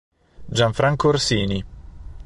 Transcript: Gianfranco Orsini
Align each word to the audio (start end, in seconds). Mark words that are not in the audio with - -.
Gianfranco 0.47 1.09
Orsini 1.13 1.61